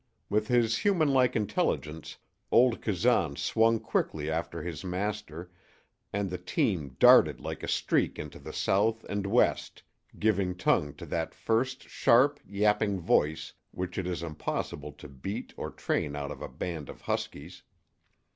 [0.31, 2.17] With his humanlike intelligence
[2.51, 5.51] old Kazan swung quickly after his master,
[6.11, 9.83] and the team darted like a streak into the south and west,
[10.17, 15.69] giving tongue to that first sharp, yapping voice which it is impossible to beat or
[15.69, 17.61] train out of a band of huskies.